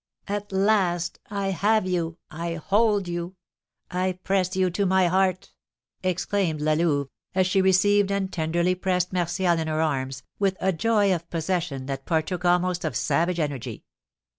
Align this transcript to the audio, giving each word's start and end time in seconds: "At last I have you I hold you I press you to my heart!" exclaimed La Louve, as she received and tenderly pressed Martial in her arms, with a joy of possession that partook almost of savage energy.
"At 0.27 0.51
last 0.51 1.19
I 1.29 1.49
have 1.49 1.85
you 1.85 2.17
I 2.31 2.55
hold 2.55 3.07
you 3.07 3.35
I 3.91 4.13
press 4.23 4.55
you 4.55 4.71
to 4.71 4.87
my 4.87 5.05
heart!" 5.05 5.53
exclaimed 6.01 6.59
La 6.59 6.73
Louve, 6.73 7.09
as 7.35 7.45
she 7.45 7.61
received 7.61 8.11
and 8.11 8.33
tenderly 8.33 8.73
pressed 8.73 9.13
Martial 9.13 9.59
in 9.59 9.67
her 9.67 9.79
arms, 9.79 10.23
with 10.39 10.57
a 10.59 10.73
joy 10.73 11.13
of 11.13 11.29
possession 11.29 11.85
that 11.85 12.07
partook 12.07 12.43
almost 12.43 12.83
of 12.83 12.95
savage 12.95 13.39
energy. 13.39 13.83